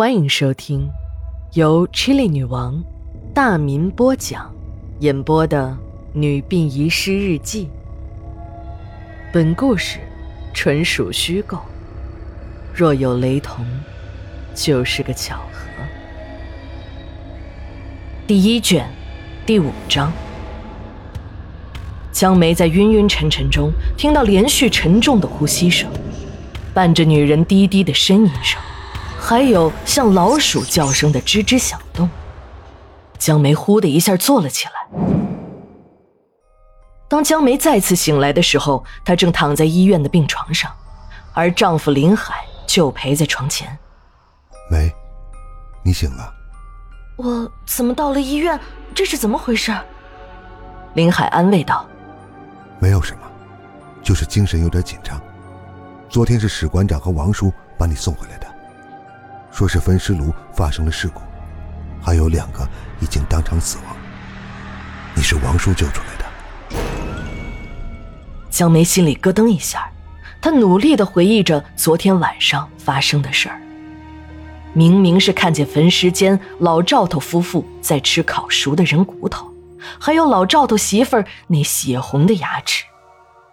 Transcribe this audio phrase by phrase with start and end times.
[0.00, 0.88] 欢迎收听
[1.52, 2.82] 由 Chili 女王
[3.34, 4.50] 大民播讲、
[5.00, 5.76] 演播的
[6.18, 7.66] 《女病遗失日记》。
[9.30, 9.98] 本故事
[10.54, 11.58] 纯属虚构，
[12.74, 13.62] 若有雷同，
[14.54, 15.68] 就是个巧合。
[18.26, 18.88] 第一卷
[19.44, 20.10] 第五章。
[22.10, 25.90] 江梅在晕晕沉沉中听到连续沉重的呼吸声，
[26.72, 28.58] 伴着女人低低的呻吟声。
[29.20, 32.08] 还有像老鼠叫声的吱吱响动，
[33.18, 34.72] 江梅忽的一下坐了起来。
[37.06, 40.72] 当江梅再次醒来的时候，她正躺在医院的病床上，
[41.34, 43.78] 而丈夫林海就陪在床前。
[44.70, 44.90] 梅，
[45.84, 46.32] 你醒了。
[47.16, 48.58] 我怎么到了医院？
[48.94, 49.76] 这是怎么回事？
[50.94, 51.86] 林海安慰道
[52.80, 53.22] ：“没有什么，
[54.02, 55.20] 就是精神有点紧张。
[56.08, 58.46] 昨天是史馆长和王叔把你送回来的。”
[59.50, 61.20] 说是焚尸炉发生了事故，
[62.00, 62.66] 还有两个
[63.00, 63.96] 已经当场死亡。
[65.14, 66.24] 你是王叔救出来的。
[68.48, 69.90] 江梅心里咯噔一下，
[70.40, 73.60] 她努力的回忆着昨天晚上发生的事儿。
[74.72, 79.52] 明明是看见焚尸间老赵头夫妇在吃烤熟的人骨头，
[79.98, 82.84] 还有老赵头媳妇儿那血红的牙齿，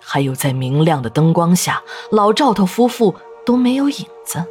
[0.00, 4.42] 还有在明亮的灯光下，老赵头夫妇都没有影子。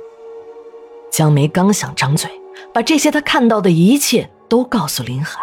[1.12, 2.32] 江梅刚想张嘴，
[2.74, 5.42] 把这些她看到的一切都告诉林海，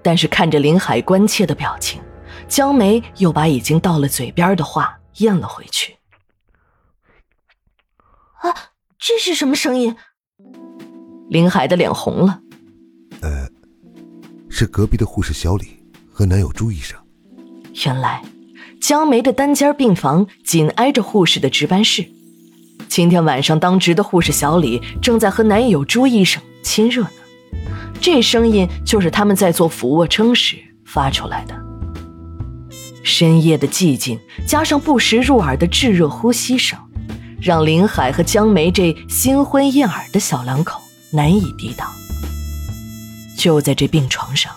[0.00, 2.00] 但是看着林海关切的表情，
[2.48, 5.96] 江梅又把已经到了嘴边的话咽了回去。
[8.42, 8.54] 啊，
[8.96, 9.96] 这是什么声音？
[11.28, 12.40] 林海的脸红了。
[13.22, 13.48] 呃，
[14.48, 16.96] 是隔壁的护士小李和男友朱医生。
[17.84, 18.22] 原来，
[18.80, 22.08] 江梅的单间病房紧挨着护士的值班室。
[22.90, 27.10] 今天晚上，当值的护士小李正在和男友朱医生亲热呢。
[28.00, 31.54] 这声音就是他们在做俯卧撑时发出来的。
[33.04, 36.76] 深夜的寂静，加上不时入耳的炙热呼吸声，
[37.40, 41.88] 让林海和江梅这新婚燕尔的小两口难以抵挡。
[43.38, 44.52] 就在这病床上，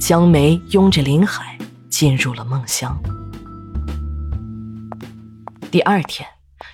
[0.00, 1.56] 江梅拥着林海
[1.88, 3.00] 进入了梦乡。
[5.70, 6.26] 第二天。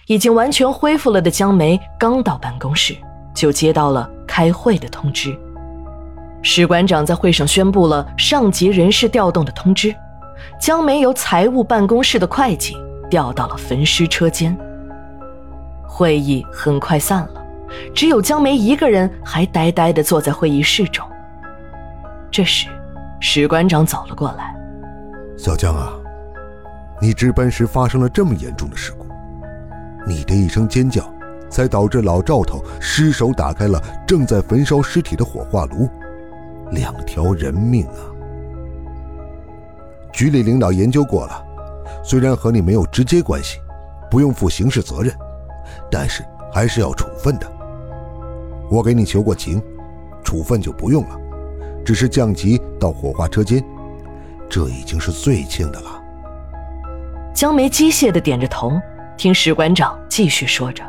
[0.06, 2.97] 已经完全恢复了的江梅刚到办公室，
[3.34, 5.37] 就接到了开会的通知。
[6.43, 9.93] 史馆长在会上宣布了上级人事调动的通知，
[10.61, 12.77] 江梅由财务办公室的会计
[13.11, 14.56] 调到了焚尸车间。
[15.84, 17.44] 会议很快散了，
[17.93, 21.05] 只有江梅一个人还呆呆地坐在会议室中。
[22.31, 22.69] 这时，
[23.19, 24.55] 史馆长走了过来
[25.37, 25.93] ：“小江啊，
[27.03, 28.93] 你值班时发生了这么严重的事。”
[30.06, 31.12] 你的一声尖叫，
[31.50, 35.89] 才导致老赵头失手打开了正在焚烧尸体的火化炉，
[36.71, 38.06] 两条人命啊！
[40.12, 41.44] 局里领导研究过了，
[42.05, 43.59] 虽然和你没有直接关系，
[44.09, 45.12] 不用负刑事责任，
[45.91, 47.53] 但是还是要处分的。
[48.71, 49.61] 我给你求过情，
[50.23, 51.19] 处分就不用了，
[51.84, 53.62] 只是降级到火化车间，
[54.49, 56.03] 这已经是最轻的了。
[57.34, 58.71] 江梅机械的点着头。
[59.16, 60.84] 听史馆长继续说着，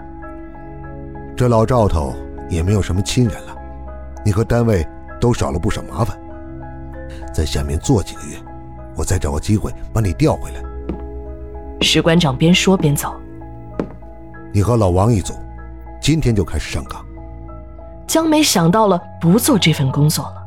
[1.35, 2.13] 这老赵头
[2.49, 3.55] 也没有什么亲人了，
[4.25, 4.85] 你和单位
[5.19, 6.17] 都少了不少麻烦。
[7.33, 8.35] 在下面做几个月，
[8.97, 10.61] 我再找个机会把你调回来。
[11.81, 13.15] 史馆长边说边走。
[14.51, 15.33] 你和老王一组，
[16.01, 17.05] 今天就开始上岗。
[18.07, 20.43] 江梅想到了不做这份工作了，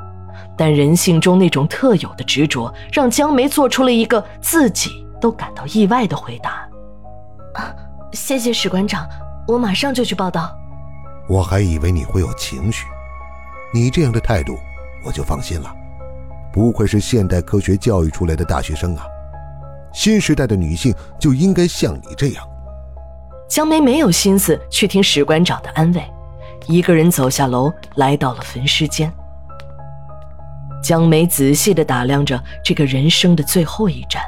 [0.54, 6.66] 但人性中那种特有的执着，让江梅做出了一个自己都感到意外的回答。
[7.54, 7.74] 啊，
[8.12, 9.08] 谢谢史馆长，
[9.46, 10.56] 我马上就去报道。
[11.28, 12.86] 我还以为你会有情绪，
[13.72, 14.56] 你这样的态度，
[15.04, 15.72] 我就放心了。
[16.52, 19.04] 不愧是现代科学教育出来的大学生啊！
[19.92, 22.44] 新时代的女性就应该像你这样。
[23.48, 26.02] 江梅没有心思去听史馆长的安慰，
[26.66, 29.12] 一个人走下楼，来到了焚尸间。
[30.82, 34.22] 江梅仔细地打量着这个人生的最后一站。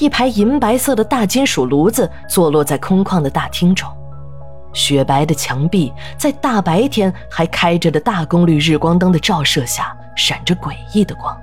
[0.00, 3.88] 一排银白色的大金属炉子坐落在空旷的大厅中，
[4.72, 11.36] 雪白的墙壁在大白天还开着的大功率日光灯的照射下闪着诡异的光。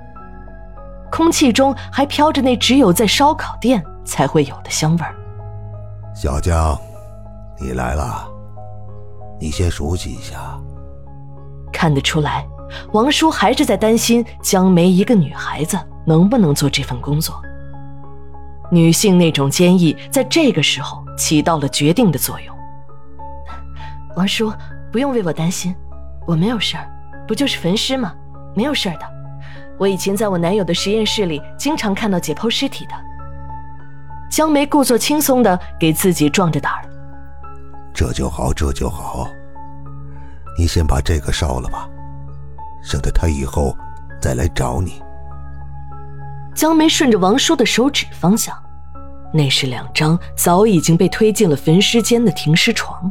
[1.10, 5.14] 空气中还飘着那只有在烧烤店才会有的香味儿。
[6.14, 6.78] 小江，
[7.58, 8.28] 你来了，
[9.40, 10.58] 你先熟悉一下。
[11.72, 12.46] 看得出来，
[12.92, 17.34] 王叔还是在担心江梅一个女孩子能不能做这份工作。
[18.72, 22.56] 女性那种坚毅，在这个时候起到了决定的作用。
[24.16, 24.50] 王叔，
[24.90, 25.76] 不用为我担心，
[26.26, 26.90] 我没有事儿，
[27.28, 28.14] 不就是焚尸吗？
[28.56, 29.06] 没有事儿的。
[29.78, 32.92] 我以前在我男友的实验室里，经常看到解剖尸体的。
[34.30, 36.82] 江梅故作轻松的给自己壮着胆儿。
[37.92, 39.28] 这就好，这就好。
[40.58, 41.86] 你先把这个烧了吧，
[42.82, 43.76] 省得他以后
[44.18, 45.02] 再来找你。
[46.54, 48.56] 江梅顺着王叔的手指方向，
[49.32, 53.10] 那是两张早已经被推进了焚尸间的停尸床。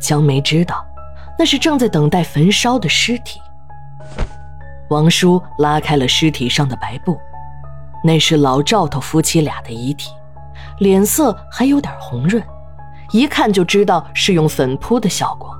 [0.00, 0.84] 江梅知道，
[1.38, 3.40] 那是正在等待焚烧的尸体。
[4.90, 7.18] 王叔拉开了尸体上的白布，
[8.02, 10.10] 那是老赵头夫妻俩的遗体，
[10.78, 12.42] 脸色还有点红润，
[13.12, 15.54] 一看就知道是用粉扑的效果。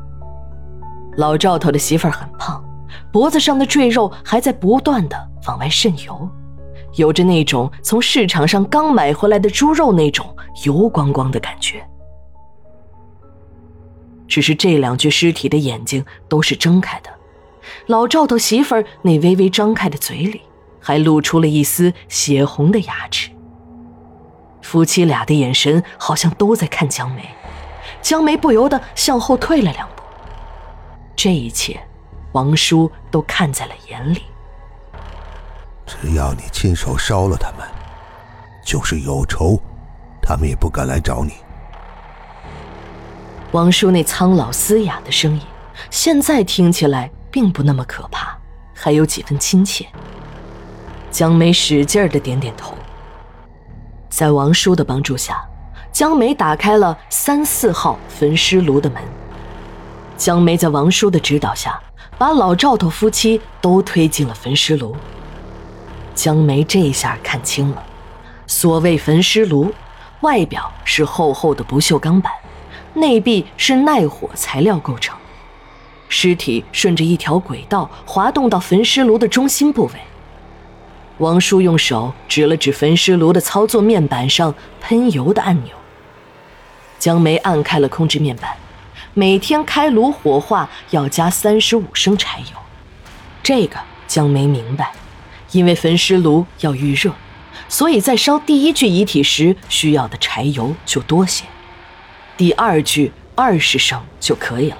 [1.19, 2.65] 老赵头的媳妇儿很胖，
[3.13, 6.27] 脖子上的赘肉还在不断的往外渗油。
[6.95, 10.27] 有着那种从市场上刚买回来的猪肉那种
[10.65, 11.87] 油光光的感觉。
[14.27, 17.11] 只是这两具尸体的眼睛都是睁开的，
[17.87, 20.43] 老赵头媳妇儿那微微张开的嘴里
[20.81, 23.31] 还露出了一丝血红的牙齿。
[24.61, 27.27] 夫妻俩的眼神好像都在看江梅，
[28.03, 30.03] 江梅不由得向后退了两步。
[31.17, 31.81] 这一切，
[32.33, 34.21] 王叔都看在了眼里。
[36.01, 37.67] 只要你亲手烧了他们，
[38.65, 39.61] 就是有仇，
[40.23, 41.33] 他们也不敢来找你。
[43.53, 45.41] 王叔那苍老嘶哑的声音，
[45.91, 48.37] 现在听起来并不那么可怕，
[48.75, 49.87] 还有几分亲切。
[51.11, 52.75] 江梅使劲儿的点点头。
[54.09, 55.43] 在王叔的帮助下，
[55.91, 59.03] 江梅打开了三四号焚尸炉的门。
[60.17, 61.81] 江梅在王叔的指导下，
[62.17, 64.95] 把老赵头夫妻都推进了焚尸炉。
[66.19, 67.83] 江梅这下看清了，
[68.49, 69.73] 所谓焚尸炉，
[70.23, 72.33] 外表是厚厚的不锈钢板，
[72.95, 75.17] 内壁是耐火材料构成。
[76.09, 79.93] 尸体顺着一条轨道滑动到焚尸炉的中心部位。
[81.19, 85.73] 王叔用手指了指焚尸炉的操作面板上喷油的按钮。
[86.99, 88.57] 江梅按开了控制面板，
[89.15, 92.59] 每天开炉火化要加三十五升柴油，
[93.41, 93.79] 这个
[94.09, 94.91] 江梅明白。
[95.53, 97.13] 因为焚尸炉要预热，
[97.69, 101.45] 所以在烧第一具遗体时需要的柴油就多些，
[102.37, 104.79] 第二具二十升就可以了。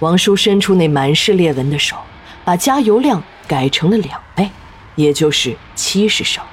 [0.00, 1.96] 王叔伸出那满是裂纹的手，
[2.44, 4.50] 把加油量改成了两倍，
[4.94, 6.44] 也就是七十升。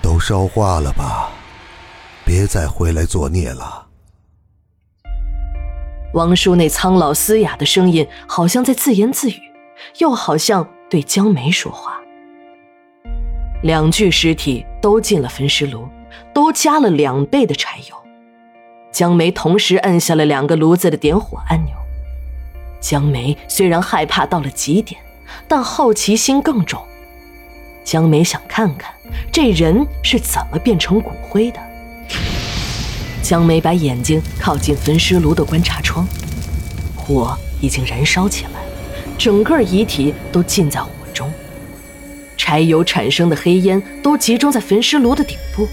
[0.00, 1.30] 都烧化了吧，
[2.24, 3.86] 别再回来作孽了。
[6.14, 9.47] 王叔那苍老嘶哑的声音好像在自言自语。
[9.98, 11.98] 又好像对江梅说话。
[13.62, 15.88] 两具尸体都进了焚尸炉，
[16.32, 17.96] 都加了两倍的柴油。
[18.92, 21.74] 江梅同时按下了两个炉子的点火按钮。
[22.80, 25.00] 江梅虽然害怕到了极点，
[25.48, 26.80] 但好奇心更重。
[27.84, 28.92] 江梅想看看
[29.32, 31.58] 这人是怎么变成骨灰的。
[33.22, 36.06] 江梅把眼睛靠近焚尸炉的观察窗，
[36.96, 38.67] 火已经燃烧起来。
[39.18, 41.30] 整个遗体都浸在火中，
[42.36, 45.66] 柴油产生的黑烟都集中在焚尸炉的顶部，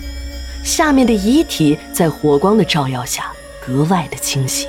[0.64, 3.32] 下面的遗体在火光的照耀下
[3.64, 4.68] 格外的清晰。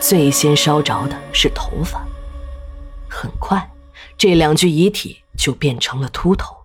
[0.00, 2.02] 最先烧着的是头发，
[3.10, 3.70] 很快，
[4.16, 6.56] 这两具遗体就变成了秃头。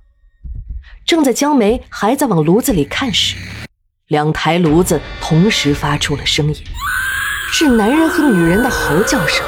[1.06, 3.36] 正在江梅还在往炉子里看时，
[4.08, 6.56] 两台炉子同时发出了声音，
[7.52, 9.46] 是男人和女人的嚎叫声。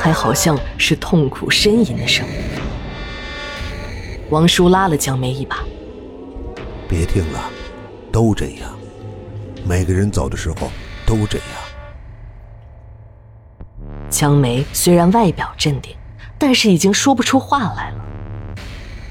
[0.00, 2.32] 还好像是痛苦呻吟的声音。
[4.30, 5.58] 王叔拉了江梅一把
[6.88, 7.50] ：“别听了，
[8.10, 8.70] 都这样，
[9.62, 10.70] 每个人走的时候
[11.04, 11.46] 都这样。”
[14.08, 15.94] 江梅虽然外表镇定，
[16.38, 18.00] 但是已经说不出话来了。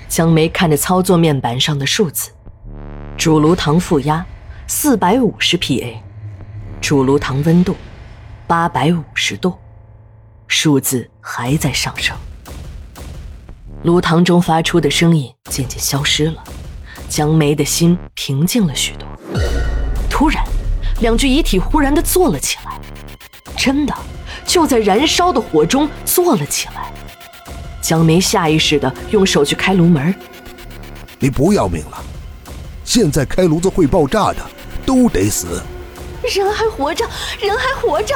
[0.08, 2.32] 江梅看着操作面板上的数字：
[3.16, 4.26] 主炉膛负压
[4.66, 5.94] 四百五十 PA，
[6.82, 7.76] 主炉膛温度
[8.48, 9.54] 八百五十度。
[10.50, 12.18] 数字还在上升，
[13.84, 16.44] 炉膛中发出的声音渐渐消失了，
[17.08, 19.08] 江梅的心平静了许多。
[20.10, 20.44] 突然，
[21.02, 22.80] 两具遗体忽然的坐了起来，
[23.56, 23.96] 真的
[24.44, 26.92] 就在燃烧的火中坐了起来。
[27.80, 30.14] 江梅下意识的用手去开炉门，
[31.20, 32.04] 你不要命了？
[32.84, 34.38] 现在开炉子会爆炸的，
[34.84, 35.62] 都得死。
[36.24, 37.08] 人还活着，
[37.40, 38.16] 人还活着！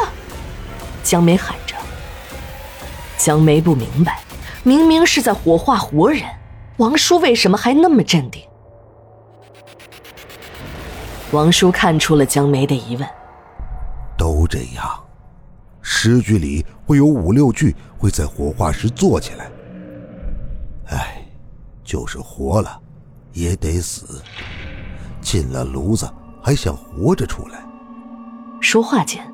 [1.03, 1.75] 江梅喊着。
[3.23, 4.19] 江梅不明白，
[4.63, 6.23] 明明是在火化活人，
[6.75, 8.43] 王叔为什么还那么镇定？
[11.31, 13.07] 王叔看出了江梅的疑问，
[14.17, 15.01] 都这样，
[15.81, 19.49] 十句里会有五六句会在火化时坐起来。
[20.87, 21.25] 哎，
[21.81, 22.77] 就是活了，
[23.31, 24.21] 也得死。
[25.21, 26.11] 进了炉子
[26.41, 27.65] 还想活着出来？
[28.59, 29.25] 说话间，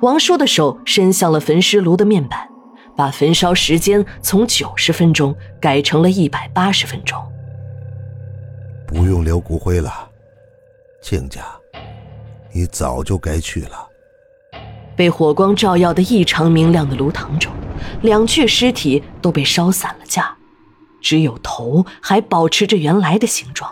[0.00, 2.48] 王叔的手伸向了焚尸炉的面板，
[2.96, 7.20] 把焚烧时间从九十分钟改成了一百八十分钟。
[8.86, 10.08] 不用留骨灰了，
[11.02, 11.44] 亲家，
[12.52, 13.86] 你早就该去了。
[14.96, 17.52] 被火光照耀的异常明亮的炉膛中，
[18.00, 20.34] 两具尸体都被烧散了架，
[21.02, 23.70] 只有头还保持着原来的形状，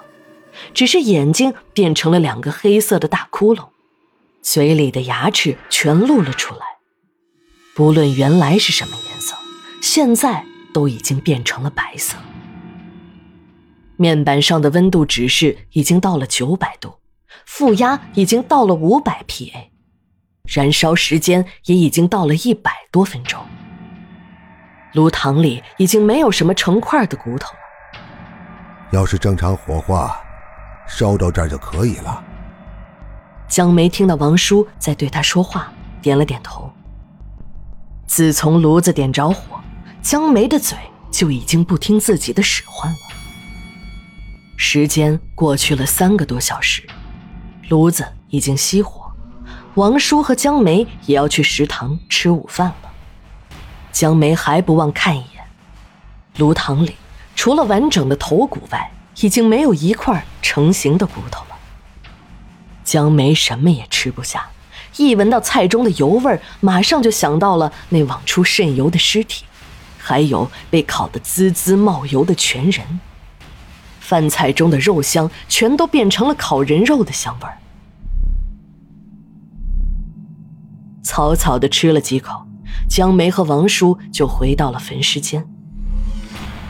[0.74, 3.68] 只是眼睛变成了两个黑色的大窟窿，
[4.42, 6.60] 嘴里的牙齿全露了出来。
[7.74, 9.13] 不论原来是什么颜色，
[9.84, 12.16] 现在都已经变成了白色。
[13.96, 16.94] 面板上的温度指示已经到了九百度，
[17.44, 19.66] 负压已经到了五百 PA。
[20.48, 23.44] 燃烧时间也已经到了一百多分钟，
[24.94, 28.00] 炉膛里已经没有什么成块的骨头了。
[28.90, 30.16] 要是正常火化，
[30.88, 32.24] 烧到这儿就可以了。
[33.48, 36.72] 江梅听到王叔在对他说话，点了点头。
[38.06, 39.60] 自从炉子点着火，
[40.04, 40.76] 江梅的嘴
[41.10, 42.98] 就已经不听自己的使唤了。
[44.54, 46.86] 时间过去了三个多小时，
[47.70, 49.10] 炉子已经熄火。
[49.76, 52.90] 王叔和江梅也要去食堂吃午饭了。
[53.92, 55.42] 江梅还不忘看一眼，
[56.36, 56.96] 炉膛里
[57.34, 58.92] 除了完整的头骨外，
[59.22, 61.56] 已经没有一块成型的骨头了。
[62.84, 64.50] 江梅什么也吃不下，
[64.98, 69.46] 一闻到菜中的油味马上就想到了那往出渗油的尸体，
[70.06, 72.84] 还有被烤得滋滋冒油的全人。
[74.00, 77.56] 饭菜中的肉香全都变成了烤人肉的香味儿。
[81.02, 82.46] 草草的吃了几口，
[82.86, 85.48] 江梅和王叔就回到了焚尸间。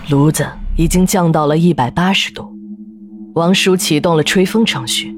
[0.08, 2.56] 炉子已经降到了一百八十度，
[3.34, 5.12] 王叔启动了吹风程序。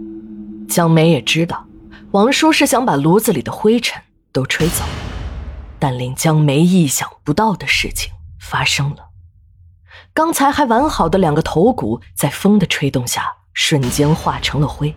[0.66, 1.66] 江梅也知道，
[2.12, 4.00] 王叔是想把炉子里的灰尘
[4.32, 4.82] 都吹走，
[5.78, 9.10] 但令江梅意想不到的事情发生了。
[10.12, 14.94] 刚才还完好的两个头骨，在风的吹动下瞬间化成了灰，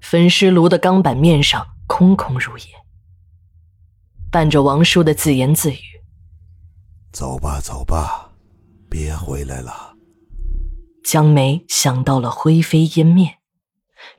[0.00, 2.64] 焚尸炉的钢板面上空空如也。
[4.30, 5.80] 伴着王叔的自言自语
[7.12, 8.30] ：“走吧，走吧，
[8.88, 9.94] 别回来了。”
[11.04, 13.38] 江梅想到了灰飞烟灭，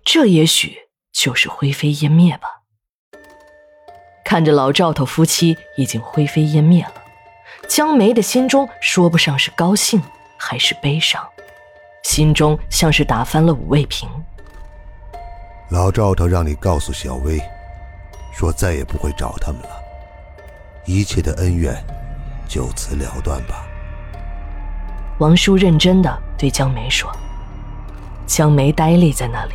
[0.05, 0.75] 这也许
[1.11, 2.52] 就是灰飞烟灭吧。
[4.23, 6.93] 看着老赵头夫妻已经灰飞烟灭了，
[7.67, 10.01] 江梅的心中说不上是高兴
[10.37, 11.21] 还是悲伤，
[12.03, 14.09] 心中像是打翻了五味瓶。
[15.69, 17.41] 老赵头让你告诉小薇，
[18.33, 19.69] 说再也不会找他们了。
[20.85, 21.75] 一切的恩怨
[22.47, 23.65] 就此了断吧。
[25.19, 27.11] 王叔认真的对江梅说。
[28.25, 29.53] 江梅呆立在那里，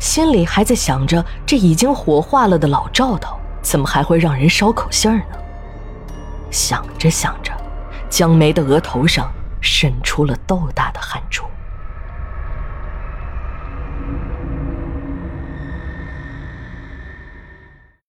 [0.00, 3.37] 心里还在想着：这已经火化了的老赵头，
[3.68, 5.36] 怎么还会让人捎口信儿呢？
[6.50, 7.52] 想着想着，
[8.08, 11.44] 江梅的额头上渗出了豆大的汗珠。